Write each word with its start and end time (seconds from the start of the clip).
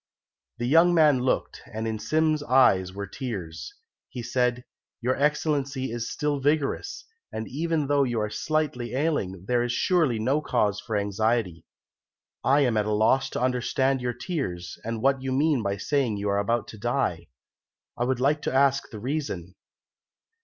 The 0.57 0.65
young 0.65 0.95
man 0.95 1.19
looked, 1.19 1.61
and 1.71 1.87
in 1.87 1.99
Sim's 1.99 2.41
eyes 2.41 2.91
were 2.91 3.05
tears. 3.05 3.75
He 4.09 4.23
said, 4.23 4.65
"Your 4.99 5.15
Excellency 5.15 5.91
is 5.91 6.09
still 6.09 6.39
vigorous, 6.39 7.05
and 7.31 7.47
even 7.47 7.85
though 7.85 8.03
you 8.03 8.19
are 8.19 8.31
slightly 8.31 8.95
ailing, 8.95 9.45
there 9.47 9.61
is 9.61 9.71
surely 9.71 10.17
no 10.17 10.41
cause 10.41 10.79
for 10.79 10.97
anxiety. 10.97 11.65
I 12.43 12.61
am 12.61 12.77
at 12.77 12.87
a 12.87 12.91
loss 12.91 13.29
to 13.29 13.41
understand 13.43 14.01
your 14.01 14.13
tears, 14.13 14.79
and 14.83 15.03
what 15.03 15.21
you 15.21 15.31
mean 15.31 15.61
by 15.61 15.77
saying 15.77 16.15
that 16.15 16.19
you 16.21 16.29
are 16.29 16.39
about 16.39 16.67
to 16.69 16.79
die. 16.79 17.27
I 17.95 18.03
would 18.05 18.19
like 18.19 18.41
to 18.41 18.51
ask 18.53 18.89
the 18.89 18.97
reason." 18.99 19.53